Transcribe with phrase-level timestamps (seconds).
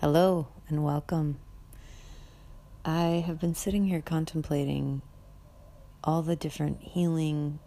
[0.00, 1.38] Hello and welcome.
[2.84, 5.02] I have been sitting here contemplating
[6.02, 7.60] all the different healing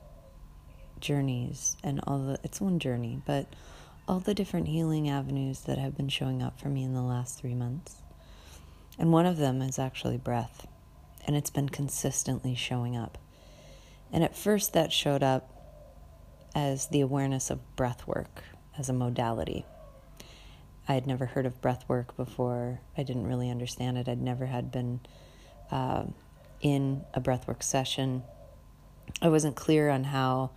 [0.99, 3.47] journeys and all the, it's one journey, but
[4.05, 7.39] all the different healing avenues that have been showing up for me in the last
[7.39, 8.01] three months.
[8.99, 10.67] And one of them is actually breath,
[11.25, 13.17] and it's been consistently showing up.
[14.11, 15.49] And at first, that showed up
[16.55, 18.43] as the awareness of breath work
[18.77, 19.65] as a modality.
[20.87, 22.81] I had never heard of breath work before.
[22.97, 24.07] I didn't really understand it.
[24.07, 24.99] I'd never had been
[25.71, 26.05] uh,
[26.61, 28.23] in a breath work session.
[29.21, 30.51] I wasn't clear on how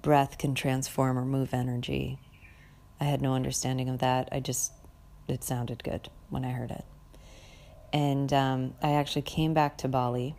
[0.00, 2.18] breath can transform or move energy.
[3.00, 4.28] I had no understanding of that.
[4.32, 4.72] I just,
[5.26, 6.84] it sounded good when I heard it.
[7.92, 10.34] And um, I actually came back to Bali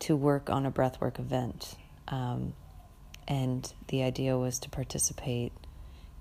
[0.00, 1.76] to work on a breathwork event.
[2.08, 2.54] Um,
[3.28, 5.52] and the idea was to participate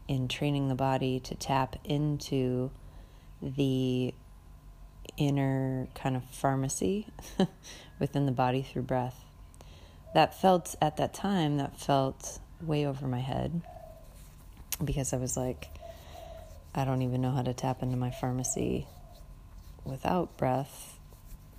[0.08, 2.72] in training the body to tap into
[3.42, 4.14] the
[5.18, 7.08] inner kind of pharmacy
[8.00, 9.26] within the body through breath.
[10.14, 13.62] That felt at that time, that felt way over my head
[14.84, 15.68] because I was like,
[16.74, 18.88] I don't even know how to tap into my pharmacy
[19.86, 21.00] without breath.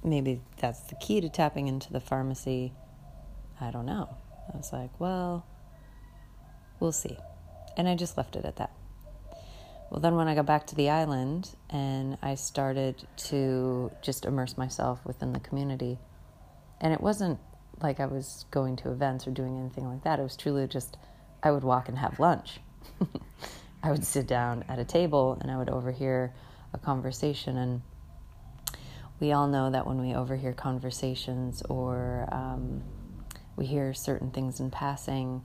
[0.05, 2.73] Maybe that's the key to tapping into the pharmacy.
[3.61, 4.15] I don't know.
[4.53, 5.47] I was like, well,
[6.79, 7.17] we'll see.
[7.77, 8.71] And I just left it at that.
[9.91, 14.59] Well, then when I got back to the island and I started to just immerse
[14.59, 15.99] myself within the community,
[16.81, 17.39] and it wasn't
[17.81, 20.19] like I was going to events or doing anything like that.
[20.19, 20.97] It was truly just
[21.43, 22.61] I would walk and have lunch.
[23.83, 26.33] I would sit down at a table and I would overhear
[26.73, 27.57] a conversation.
[27.57, 27.83] And
[29.21, 32.83] we all know that when we overhear conversations or um,
[33.57, 35.45] we hear certain things in passing,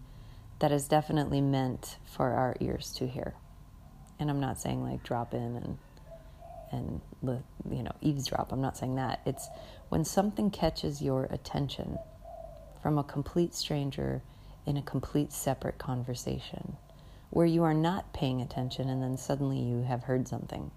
[0.59, 3.33] that is definitely meant for our ears to hear.
[4.19, 5.77] And I'm not saying like drop in and
[6.71, 7.01] and
[7.69, 8.51] you know eavesdrop.
[8.51, 9.21] I'm not saying that.
[9.25, 9.47] It's
[9.89, 11.97] when something catches your attention
[12.81, 14.21] from a complete stranger
[14.65, 16.77] in a complete separate conversation
[17.29, 20.71] where you are not paying attention and then suddenly you have heard something.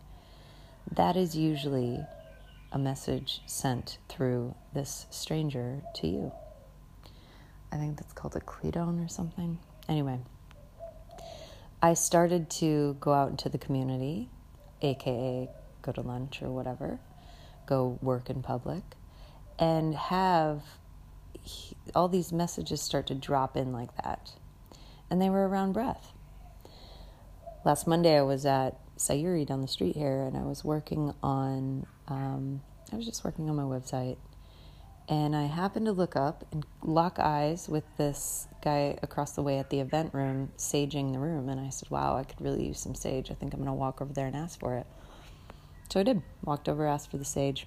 [0.91, 2.01] That is usually
[2.75, 6.33] a message sent through this stranger to you.
[7.71, 9.59] I think that's called a cledone or something.
[9.89, 10.19] Anyway,
[11.81, 14.29] I started to go out into the community,
[14.83, 15.49] aka
[15.83, 16.99] go to lunch or whatever,
[17.67, 18.83] go work in public,
[19.59, 20.63] and have
[21.95, 24.33] all these messages start to drop in like that.
[25.11, 26.13] And they were around breath.
[27.65, 31.87] Last Monday, I was at Sayuri down the street here, and I was working on,
[32.09, 32.61] um,
[32.93, 34.17] I was just working on my website.
[35.07, 39.59] And I happened to look up and lock eyes with this guy across the way
[39.59, 41.51] at the event room, saging the room.
[41.51, 43.31] And I said, Wow, I could really use some sage.
[43.31, 44.87] I think I'm going to walk over there and ask for it.
[45.91, 46.23] So I did.
[46.43, 47.67] Walked over, asked for the sage.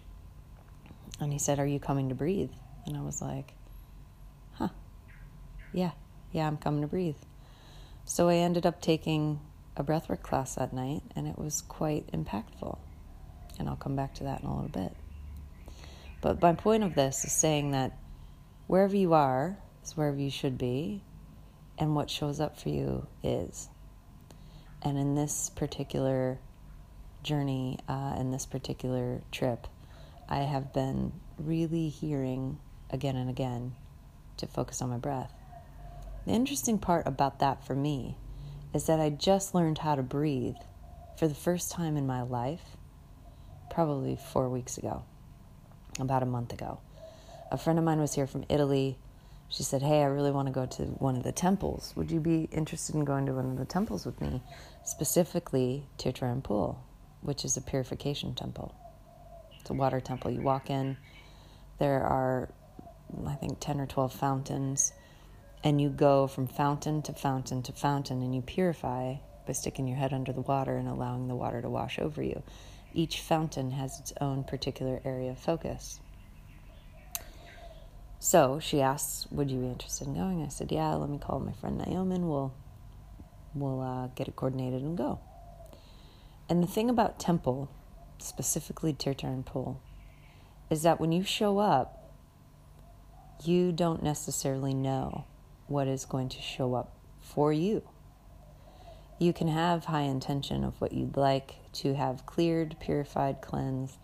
[1.19, 2.51] And he said, Are you coming to breathe?
[2.87, 3.53] And I was like,
[4.53, 4.69] Huh.
[5.71, 5.91] yeah,
[6.31, 7.17] yeah, I'm coming to breathe.
[8.03, 9.41] So I ended up taking
[9.75, 12.79] a breathwork class that night, and it was quite impactful.
[13.59, 14.95] And I'll come back to that in a little bit.
[16.21, 17.97] But my point of this is saying that
[18.67, 21.03] wherever you are is wherever you should be,
[21.77, 23.69] and what shows up for you is.
[24.81, 26.39] And in this particular
[27.23, 29.67] journey, uh, in this particular trip,
[30.29, 32.59] I have been really hearing
[32.89, 33.75] again and again
[34.37, 35.33] to focus on my breath.
[36.25, 38.17] The interesting part about that for me
[38.73, 40.57] is that I just learned how to breathe
[41.17, 42.77] for the first time in my life,
[43.77, 45.03] probably four weeks ago,
[45.99, 46.79] about a month ago.
[47.51, 48.97] A friend of mine was here from Italy.
[49.49, 51.93] She said, Hey, I really want to go to one of the temples.
[51.95, 54.41] Would you be interested in going to one of the temples with me?
[54.83, 56.77] Specifically, Tirta Empul,
[57.21, 58.73] which is a purification temple.
[59.59, 60.31] It's a water temple.
[60.31, 60.97] You walk in,
[61.77, 62.49] there are,
[63.27, 64.91] I think, 10 or 12 fountains
[65.63, 69.97] and you go from fountain to fountain to fountain and you purify by sticking your
[69.97, 72.41] head under the water and allowing the water to wash over you.
[72.97, 75.99] Each fountain has its own particular area of focus.
[78.17, 80.95] So she asks, "Would you be interested in going?" I said, "Yeah.
[80.95, 82.17] Let me call my friend Naomi.
[82.17, 82.55] We'll
[83.53, 85.19] we'll uh, get it coordinated and go."
[86.49, 87.69] And the thing about temple,
[88.17, 89.77] specifically Tirta Empul,
[90.71, 92.11] is that when you show up,
[93.43, 95.25] you don't necessarily know
[95.67, 97.87] what is going to show up for you.
[99.19, 103.97] You can have high intention of what you'd like to have cleared, purified, cleansed,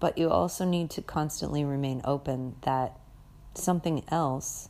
[0.00, 2.98] but you also need to constantly remain open that
[3.54, 4.68] something else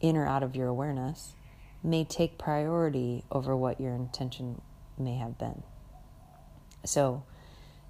[0.00, 1.34] in or out of your awareness
[1.82, 4.60] may take priority over what your intention
[4.98, 5.62] may have been.
[6.84, 7.22] So,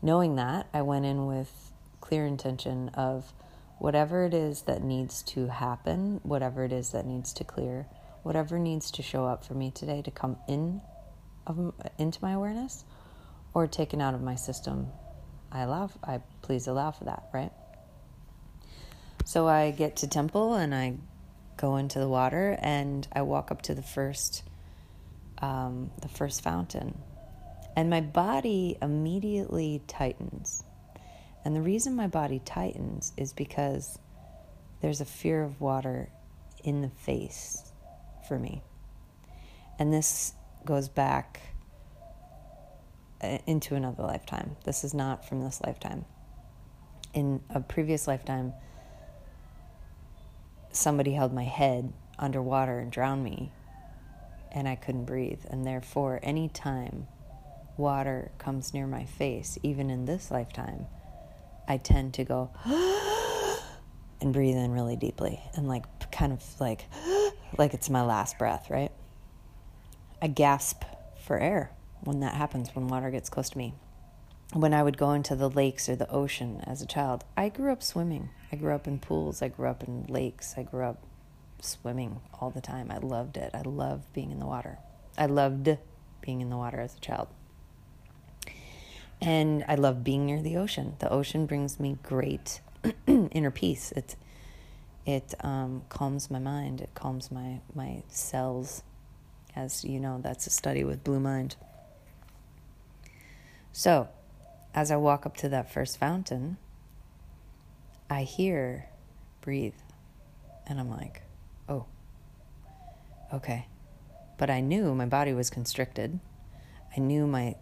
[0.02, 3.32] knowing that, I went in with clear intention of
[3.78, 7.86] whatever it is that needs to happen, whatever it is that needs to clear,
[8.22, 10.80] whatever needs to show up for me today to come in
[11.46, 12.84] of, into my awareness
[13.54, 14.88] or taken out of my system,
[15.50, 17.52] I allow I please allow for that, right?
[19.24, 20.94] So I get to temple and I
[21.56, 24.42] go into the water and I walk up to the first
[25.40, 26.98] um, the first fountain.
[27.76, 30.64] And my body immediately tightens.
[31.44, 33.98] And the reason my body tightens is because
[34.80, 36.10] there's a fear of water
[36.64, 37.70] in the face
[38.26, 38.62] for me.
[39.78, 40.32] And this
[40.64, 41.40] goes back
[43.20, 44.54] Uh, into another lifetime.
[44.64, 46.04] This is not from this lifetime.
[47.14, 48.52] In a previous lifetime,
[50.70, 53.50] somebody held my head underwater and drowned me,
[54.52, 55.40] and I couldn't breathe.
[55.50, 57.08] And therefore, any time
[57.76, 60.86] water comes near my face, even in this lifetime,
[61.66, 62.50] I tend to go
[64.20, 66.84] and breathe in really deeply and like kind of like
[67.58, 68.92] like it's my last breath, right?
[70.22, 70.84] I gasp
[71.26, 71.72] for air
[72.02, 73.74] when that happens when water gets close to me.
[74.52, 77.70] When I would go into the lakes or the ocean as a child, I grew
[77.70, 78.30] up swimming.
[78.50, 81.02] I grew up in pools, I grew up in lakes, I grew up
[81.60, 82.90] swimming all the time.
[82.90, 83.50] I loved it.
[83.54, 84.78] I loved being in the water.
[85.16, 85.76] I loved
[86.20, 87.28] being in the water as a child.
[89.20, 90.94] And I love being near the ocean.
[91.00, 92.60] The ocean brings me great
[93.06, 93.92] inner peace.
[93.92, 94.16] It
[95.04, 96.80] it um, calms my mind.
[96.80, 98.82] It calms my my cells.
[99.56, 101.56] As you know, that's a study with Blue Mind.
[103.72, 104.08] So,
[104.74, 106.56] as I walk up to that first fountain,
[108.10, 108.88] I hear
[109.40, 109.74] breathe,
[110.66, 111.22] and I'm like,
[111.68, 111.86] oh,
[113.32, 113.66] okay.
[114.36, 116.18] But I knew my body was constricted.
[116.96, 117.56] I knew my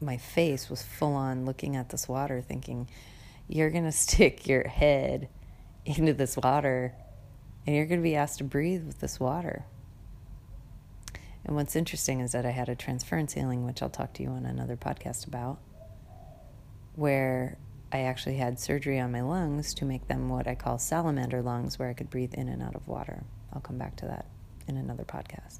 [0.00, 2.88] my face was full on looking at this water, thinking,
[3.48, 5.28] You're going to stick your head
[5.84, 6.94] into this water
[7.66, 9.64] and you're going to be asked to breathe with this water.
[11.50, 14.28] And what's interesting is that I had a transference healing, which I'll talk to you
[14.28, 15.58] on another podcast about,
[16.94, 17.58] where
[17.90, 21.76] I actually had surgery on my lungs to make them what I call salamander lungs,
[21.76, 23.24] where I could breathe in and out of water.
[23.52, 24.26] I'll come back to that
[24.68, 25.58] in another podcast.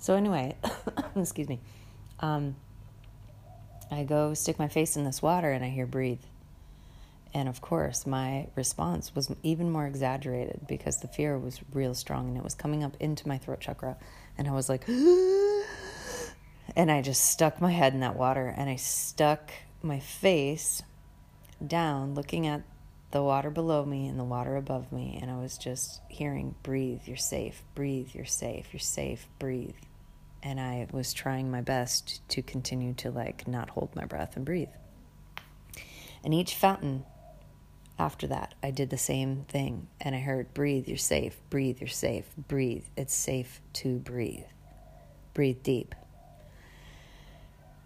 [0.00, 0.56] So, anyway,
[1.14, 1.60] excuse me.
[2.18, 2.56] Um,
[3.92, 6.18] I go stick my face in this water and I hear breathe.
[7.34, 12.28] And of course, my response was even more exaggerated because the fear was real strong
[12.28, 13.96] and it was coming up into my throat chakra.
[14.38, 14.86] And I was like,
[16.76, 19.50] and I just stuck my head in that water and I stuck
[19.82, 20.82] my face
[21.66, 22.62] down, looking at
[23.10, 25.18] the water below me and the water above me.
[25.20, 29.74] And I was just hearing, breathe, you're safe, breathe, you're safe, you're safe, breathe
[30.44, 34.44] and I was trying my best to continue to like not hold my breath and
[34.44, 34.68] breathe.
[36.22, 37.04] And each fountain
[37.98, 41.88] after that, I did the same thing and I heard breathe, you're safe, breathe, you're
[41.88, 42.84] safe, breathe.
[42.96, 44.46] It's safe to breathe.
[45.32, 45.94] Breathe deep.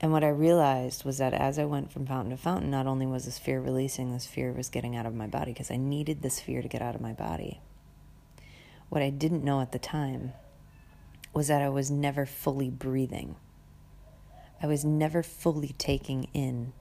[0.00, 3.04] And what I realized was that as I went from fountain to fountain, not only
[3.04, 6.22] was this fear releasing, this fear was getting out of my body because I needed
[6.22, 7.60] this fear to get out of my body.
[8.88, 10.32] What I didn't know at the time
[11.34, 13.36] was that I was never fully breathing.
[14.62, 16.72] I was never fully taking in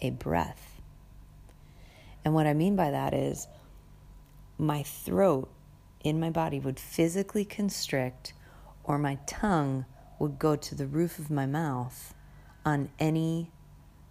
[0.00, 0.67] a breath.
[2.28, 3.48] And what I mean by that is
[4.58, 5.48] my throat
[6.04, 8.34] in my body would physically constrict,
[8.84, 9.86] or my tongue
[10.18, 12.12] would go to the roof of my mouth
[12.66, 13.50] on any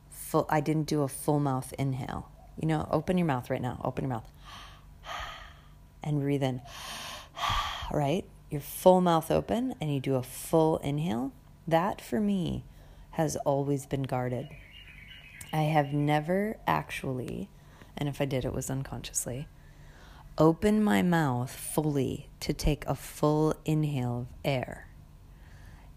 [0.10, 2.32] full, I didn't do a full mouth inhale.
[2.60, 4.32] You know, open your mouth right now, open your mouth
[6.04, 6.64] and breathe in,
[7.92, 8.26] right?
[8.50, 11.32] your full mouth open and you do a full inhale,
[11.68, 12.64] that for me
[13.12, 14.48] has always been guarded.
[15.54, 17.48] I have never actually,
[17.98, 19.48] and if I did, it was unconsciously,
[20.38, 24.88] open my mouth fully to take a full inhale of air.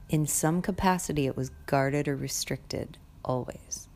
[0.08, 3.86] In some capacity, it was guarded or restricted always.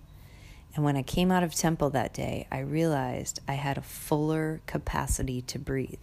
[0.75, 4.61] And when I came out of temple that day, I realized I had a fuller
[4.67, 5.99] capacity to breathe.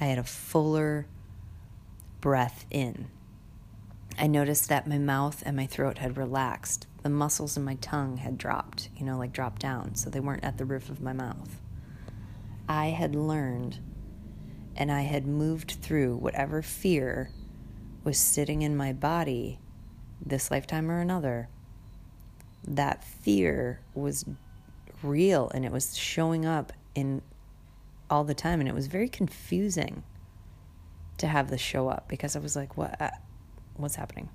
[0.00, 1.06] I had a fuller
[2.20, 3.06] breath in.
[4.18, 6.87] I noticed that my mouth and my throat had relaxed.
[7.02, 10.44] The muscles in my tongue had dropped, you know, like dropped down, so they weren't
[10.44, 11.60] at the roof of my mouth.
[12.68, 13.78] I had learned
[14.76, 17.30] and I had moved through whatever fear
[18.04, 19.58] was sitting in my body
[20.24, 21.48] this lifetime or another.
[22.64, 24.24] That fear was
[25.02, 27.22] real and it was showing up in
[28.10, 28.60] all the time.
[28.60, 30.02] And it was very confusing
[31.18, 33.10] to have this show up because I was like, what, uh,
[33.76, 34.28] what's happening?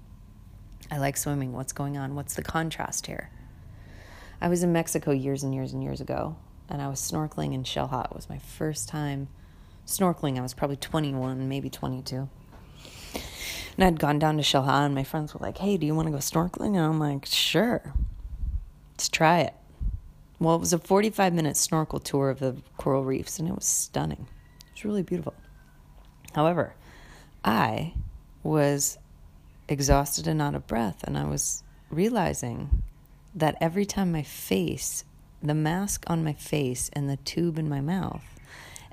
[0.93, 1.53] I like swimming.
[1.53, 2.13] What's going on?
[2.13, 3.31] What's the contrast here?
[4.39, 6.35] I was in Mexico years and years and years ago,
[6.69, 8.05] and I was snorkeling in Xel-Há.
[8.11, 9.27] It was my first time
[9.87, 10.37] snorkeling.
[10.37, 12.29] I was probably 21, maybe 22.
[13.75, 16.09] And I'd gone down to Xel-Há, and my friends were like, hey, do you want
[16.09, 16.77] to go snorkeling?
[16.77, 17.95] And I'm like, sure,
[18.91, 19.55] let's try it.
[20.37, 23.65] Well, it was a 45 minute snorkel tour of the coral reefs, and it was
[23.65, 24.27] stunning.
[24.59, 25.33] It was really beautiful.
[26.35, 26.75] However,
[27.43, 27.95] I
[28.43, 28.99] was
[29.67, 32.83] exhausted and out of breath, and I was realizing
[33.35, 35.03] that every time my face,
[35.41, 38.23] the mask on my face and the tube in my mouth,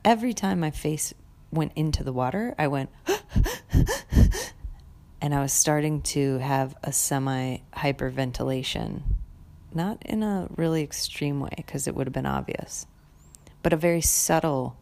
[0.05, 1.13] every time my face
[1.51, 2.91] went into the water, I went,
[5.21, 9.03] and I was starting to have a semi hyperventilation.
[9.73, 12.87] Not in a really extreme way, because it would have been obvious,
[13.63, 14.77] but a very subtle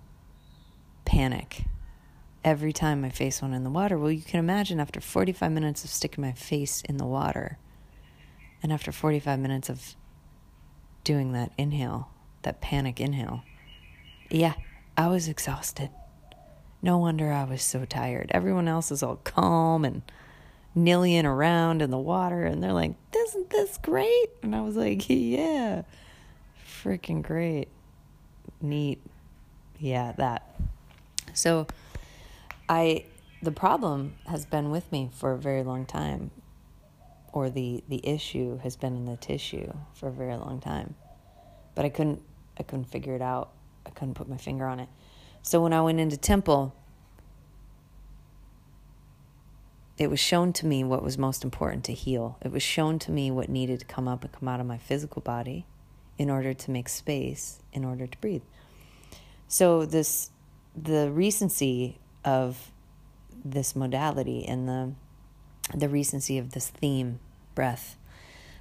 [1.04, 1.64] panic
[2.49, 3.99] every time my face went in the water.
[3.99, 7.59] Well, you can imagine after 45 minutes of sticking my face in the water,
[8.62, 9.95] and after 45 minutes of
[11.05, 12.09] doing that inhale,
[12.43, 13.43] that panic inhale,
[14.31, 14.55] yeah,
[14.97, 15.90] I was exhausted.
[16.81, 18.31] No wonder I was so tired.
[18.33, 20.00] Everyone else is all calm and
[20.75, 24.31] nillying around in the water, and they're like, Isn't this great?
[24.43, 25.83] And I was like, Yeah,
[26.83, 27.69] freaking great.
[28.62, 29.02] Neat.
[29.78, 30.59] Yeah, that.
[31.35, 31.67] So,
[32.69, 33.05] I
[33.43, 36.31] the problem has been with me for a very long time.
[37.33, 40.95] Or the the issue has been in the tissue for a very long time.
[41.75, 42.23] But i couldn't
[42.59, 43.51] i couldn't figure it out.
[43.87, 44.89] I couldn't put my finger on it.
[45.43, 46.75] So when i went into temple
[49.99, 52.39] it was shown to me what was most important to heal.
[52.41, 54.79] It was shown to me what needed to come up and come out of my
[54.79, 55.67] physical body
[56.17, 58.43] in order to make space in order to breathe.
[59.49, 60.31] So this
[60.77, 62.71] the recency of
[63.45, 64.93] this modality and the
[65.75, 67.21] the recency of this theme
[67.55, 67.97] breath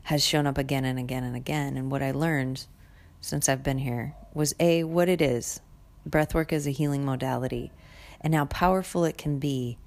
[0.03, 1.77] has shown up again and again and again.
[1.77, 2.65] And what i learned
[3.21, 5.61] since i've been here was a what it is.
[6.07, 7.71] Breathwork is a healing modality.
[8.21, 9.77] And how powerful it can be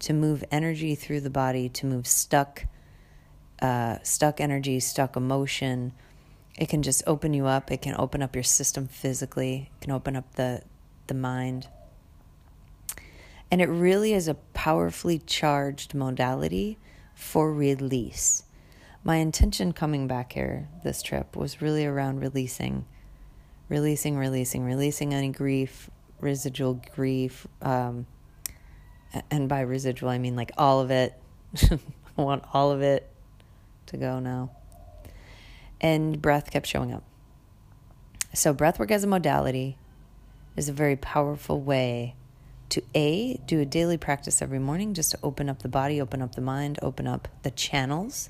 [0.00, 2.66] to move energy through the body to move stuck
[3.60, 5.92] uh, stuck energy stuck emotion.
[6.56, 7.70] It can just open you up.
[7.70, 9.70] It can open up your system physically.
[9.76, 10.62] It can open up the
[11.08, 11.68] the mind
[13.50, 16.78] and it really is a powerfully charged modality
[17.14, 18.44] for release.
[19.04, 22.84] My intention coming back here this trip was really around releasing,
[23.68, 25.88] releasing, releasing, releasing any grief,
[26.20, 27.46] residual grief.
[27.62, 28.06] Um,
[29.30, 31.14] and by residual, I mean like all of it.
[31.70, 33.08] I want all of it
[33.86, 34.50] to go now.
[35.80, 37.04] And breath kept showing up.
[38.34, 39.78] So, breathwork as a modality
[40.56, 42.14] is a very powerful way
[42.70, 46.20] to A, do a daily practice every morning just to open up the body, open
[46.20, 48.28] up the mind, open up the channels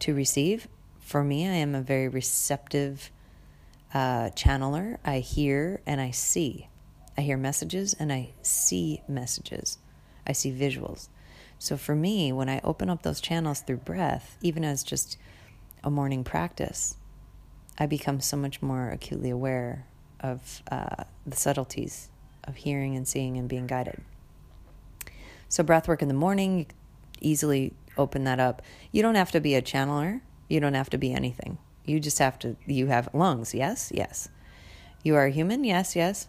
[0.00, 0.68] to receive.
[1.00, 3.10] For me, I am a very receptive
[3.92, 4.98] uh, channeler.
[5.04, 6.68] I hear and I see.
[7.16, 9.78] I hear messages and I see messages.
[10.26, 11.08] I see visuals.
[11.58, 15.16] So for me, when I open up those channels through breath, even as just
[15.82, 16.96] a morning practice,
[17.78, 19.86] I become so much more acutely aware
[20.20, 22.08] of uh, the subtleties
[22.46, 24.00] of hearing and seeing and being guided.
[25.48, 26.66] So, breath work in the morning, you
[27.20, 28.62] easily open that up.
[28.92, 31.58] You don't have to be a channeler, you don't have to be anything.
[31.84, 34.28] You just have to, you have lungs, yes, yes.
[35.02, 36.28] You are a human, yes, yes.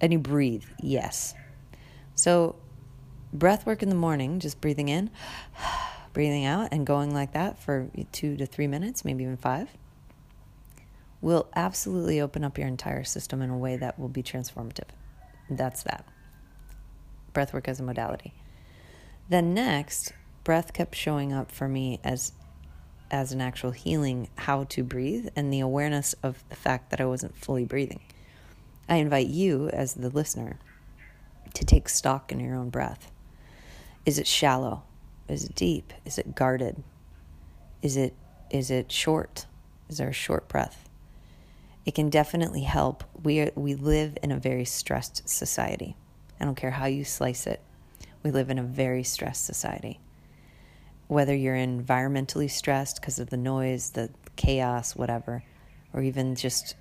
[0.00, 1.34] And you breathe, yes.
[2.14, 2.56] So,
[3.32, 5.10] breath work in the morning, just breathing in,
[6.12, 9.68] breathing out, and going like that for two to three minutes, maybe even five,
[11.20, 14.88] will absolutely open up your entire system in a way that will be transformative.
[15.50, 16.04] That's that.
[17.34, 18.34] Breathwork as a modality.
[19.28, 20.12] Then next,
[20.44, 22.32] breath kept showing up for me as
[23.10, 27.06] as an actual healing how to breathe and the awareness of the fact that I
[27.06, 28.00] wasn't fully breathing.
[28.88, 30.58] I invite you as the listener
[31.54, 33.10] to take stock in your own breath.
[34.06, 34.84] Is it shallow?
[35.28, 35.92] Is it deep?
[36.04, 36.82] Is it guarded?
[37.82, 38.14] Is it
[38.50, 39.46] is it short?
[39.88, 40.89] Is there a short breath?
[41.90, 43.02] It can definitely help.
[43.20, 45.96] We are, we live in a very stressed society.
[46.40, 47.60] I don't care how you slice it.
[48.22, 49.98] We live in a very stressed society.
[51.08, 55.42] Whether you're environmentally stressed because of the noise, the chaos, whatever,
[55.92, 56.76] or even just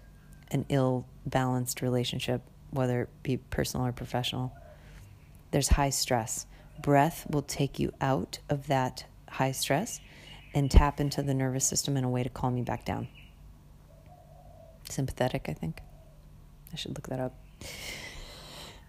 [0.52, 4.54] an ill balanced relationship, whether it be personal or professional,
[5.50, 6.46] there's high stress.
[6.84, 10.02] Breath will take you out of that high stress
[10.54, 13.08] and tap into the nervous system in a way to calm you back down
[14.92, 15.82] sympathetic, I think.
[16.72, 17.36] I should look that up.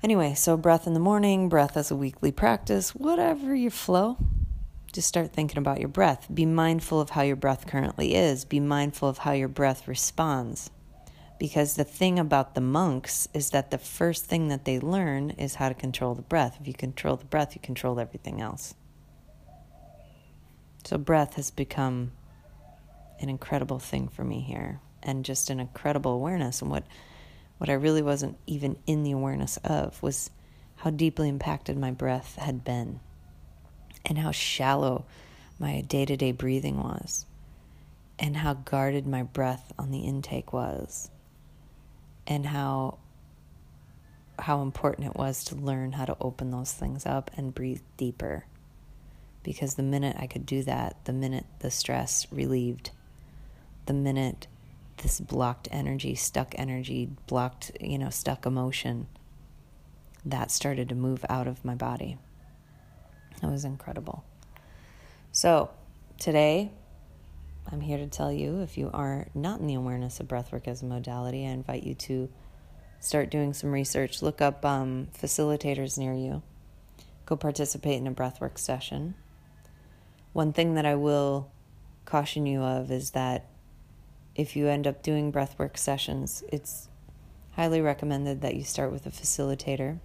[0.02, 4.16] Anyway, so breath in the morning, breath as a weekly practice, whatever your flow.
[4.92, 6.26] Just start thinking about your breath.
[6.33, 8.45] Be mindful of how your breath currently is.
[8.45, 10.71] Be mindful of how your breath responds.
[11.38, 15.57] Because the thing about the monks is that the first thing that they learn is
[15.57, 16.59] how to control the breath.
[16.61, 18.75] If you control the breath, you control everything else.
[20.85, 22.12] So, breath has become
[23.21, 26.62] an incredible thing for me here and just an incredible awareness.
[26.62, 26.85] And what,
[27.59, 30.30] what I really wasn't even in the awareness of was
[30.76, 33.00] how deeply impacted my breath had been
[34.07, 35.04] and how shallow
[35.59, 37.26] my day to day breathing was
[38.19, 41.11] and how guarded my breath on the intake was
[42.26, 42.99] and how
[44.38, 48.47] how important it was to learn how to open those things up and breathe deeper
[49.42, 52.90] because the minute I could do that, the minute the stress relieved,
[53.87, 54.47] the minute
[55.02, 59.07] this blocked energy, stuck energy, blocked, you know, stuck emotion,
[60.25, 62.19] that started to move out of my body.
[63.42, 64.25] It was incredible.
[65.33, 65.71] So,
[66.19, 66.73] today,
[67.71, 70.83] I'm here to tell you if you are not in the awareness of breathwork as
[70.83, 72.28] a modality, I invite you to
[72.99, 74.23] start doing some research.
[74.23, 76.42] Look up um, facilitators near you.
[77.26, 79.14] Go participate in a breathwork session.
[80.33, 81.50] One thing that I will
[82.04, 83.47] caution you of is that
[84.40, 86.88] if you end up doing breathwork sessions, it's
[87.52, 89.99] highly recommended that you start with a facilitator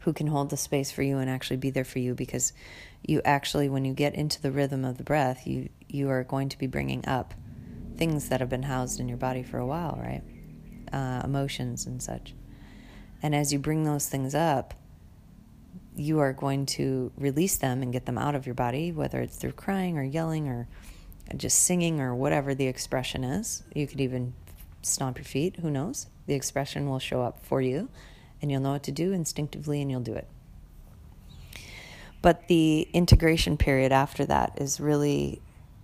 [0.00, 2.52] who can hold the space for you and actually be there for you because
[3.04, 6.48] you actually when you get into the rhythm of the breath, you you are going
[6.48, 7.34] to be bringing up
[7.96, 10.22] things that have been housed in your body for a while, right?
[10.92, 12.32] Uh, emotions and such.
[13.20, 14.72] And as you bring those things up,
[15.96, 19.36] you are going to release them and get them out of your body, whether it's
[19.36, 20.68] through crying or yelling or
[21.36, 23.62] just singing or whatever the expression is.
[23.74, 24.34] You could even
[24.82, 26.06] stomp your feet, who knows?
[26.26, 27.88] The expression will show up for you
[28.40, 30.28] and you'll know what to do instinctively and you'll do it.
[32.20, 35.40] But the integration period after that is really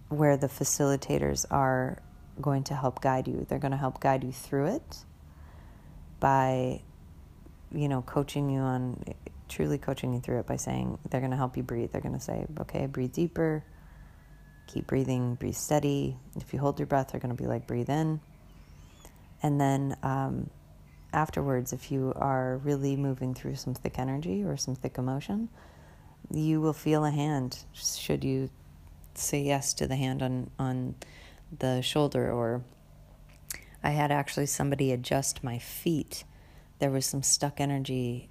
[0.08, 1.98] where the facilitators are
[2.40, 3.46] going to help guide you.
[3.48, 5.04] They're going to help guide you through it
[6.20, 6.82] by,
[7.72, 9.02] you know, coaching you on
[9.48, 11.92] truly coaching you through it by saying they're going to help you breathe.
[11.92, 13.64] They're going to say, okay, breathe deeper,
[14.66, 16.16] keep breathing, breathe steady.
[16.36, 18.20] If you hold your breath, they're going to be like, breathe in.
[19.42, 20.50] And then um,
[21.12, 25.48] afterwards, if you are really moving through some thick energy or some thick emotion,
[26.30, 28.50] you will feel a hand should you
[29.14, 30.94] say yes to the hand on, on
[31.58, 32.62] the shoulder or
[33.82, 36.24] I had actually somebody adjust my feet.
[36.78, 38.30] There was some stuck energy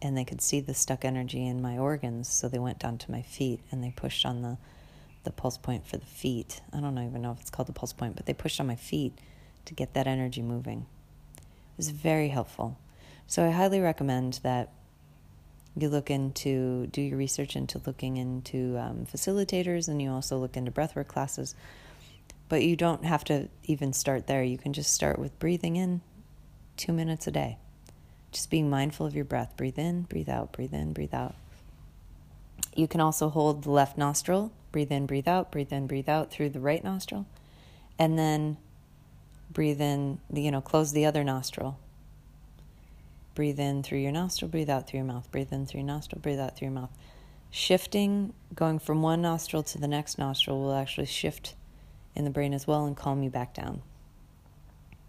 [0.00, 3.10] and they could see the stuck energy in my organs, so they went down to
[3.10, 4.58] my feet and they pushed on the
[5.26, 6.62] the pulse point for the feet.
[6.72, 8.74] I don't even know if it's called the pulse point, but they pushed on my
[8.74, 9.12] feet
[9.66, 10.86] to get that energy moving.
[11.36, 12.78] It was very helpful.
[13.26, 14.72] So I highly recommend that
[15.76, 20.56] you look into do your research into looking into um, facilitators, and you also look
[20.56, 21.54] into breathwork classes.
[22.48, 24.42] But you don't have to even start there.
[24.42, 26.00] You can just start with breathing in
[26.78, 27.58] two minutes a day
[28.36, 29.56] just being mindful of your breath.
[29.56, 31.34] Breathe in, breathe out, breathe in, breathe out.
[32.74, 36.30] You can also hold the left nostril, breathe in, breathe out, breathe in, breathe out
[36.30, 37.24] through the right nostril,
[37.98, 38.58] and then
[39.50, 41.78] breathe in, you know, close the other nostril.
[43.34, 45.32] Breathe in through your nostril, breathe out through your mouth.
[45.32, 46.90] Breathe in through your nostril, breathe out through your mouth.
[47.50, 51.54] Shifting, going from one nostril to the next nostril will actually shift
[52.14, 53.80] in the brain as well and calm you back down.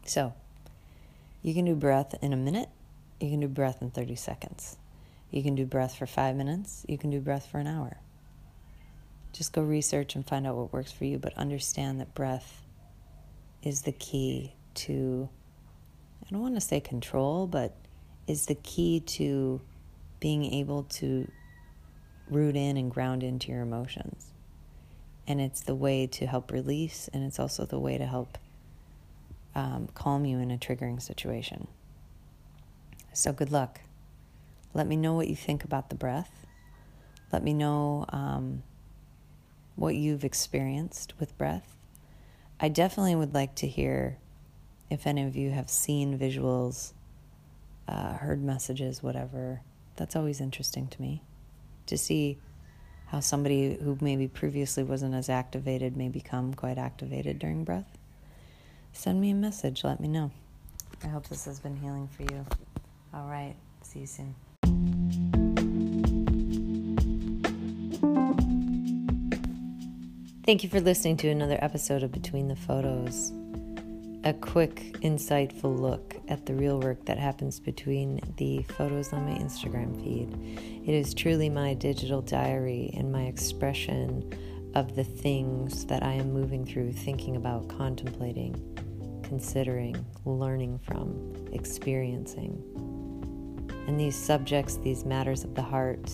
[0.06, 0.34] So,
[1.41, 2.69] you can do breath in a minute
[3.19, 4.77] you can do breath in 30 seconds.
[5.30, 6.86] You can do breath for five minutes.
[6.88, 7.97] You can do breath for an hour.
[9.38, 12.63] Just go research and find out what works for you, but understand that breath
[13.62, 15.30] is the key to,
[16.26, 17.76] I don't want to say control, but
[18.26, 19.62] is the key to
[20.19, 21.30] being able to
[22.32, 24.34] root in and ground into your emotions.
[25.28, 28.39] And it's the way to help release, and it's also the way to help
[29.54, 31.67] um, calm you in a triggering situation.
[33.13, 33.82] So good luck.
[34.73, 36.47] Let me know what you think about the breath.
[37.32, 38.63] Let me know um,
[39.78, 41.78] what you've experienced with breath.
[42.60, 44.18] I definitely would like to hear
[44.90, 46.94] if any of you have seen visuals,
[47.88, 49.62] uh, heard messages, whatever.
[49.96, 51.22] That's always interesting to me
[51.86, 52.38] to see
[53.08, 57.98] how somebody who maybe previously wasn't as activated may become quite activated during breath.
[58.92, 60.32] Send me a message, let me know.
[61.04, 62.46] I hope this has been healing for you.
[63.13, 63.56] All right.
[63.84, 64.46] See you soon.
[70.47, 73.33] Thank you for listening to another episode of Between the Photos.
[74.23, 79.38] a quick, insightful look at the real work that happens between the photos on my
[79.38, 80.33] Instagram feed.
[80.88, 84.31] It is truly my digital diary and my expression
[84.73, 88.55] of the things that I am moving through, thinking about, contemplating,
[89.23, 92.63] considering, learning from, experiencing.
[93.86, 96.10] And these subjects, these matters of the heart,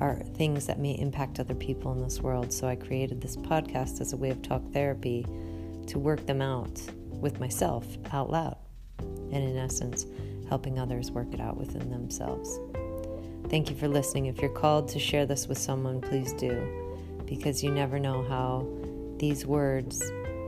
[0.00, 2.52] are things that may impact other people in this world.
[2.52, 5.26] So I created this podcast as a way of talk therapy
[5.86, 6.80] to work them out
[7.10, 8.56] with myself out loud.
[8.98, 10.06] And in essence,
[10.48, 12.58] helping others work it out within themselves.
[13.48, 14.26] Thank you for listening.
[14.26, 18.66] If you're called to share this with someone, please do, because you never know how
[19.18, 20.00] these words,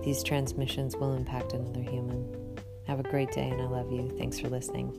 [0.04, 2.56] these transmissions will impact another human.
[2.86, 4.10] Have a great day, and I love you.
[4.18, 4.96] Thanks for listening.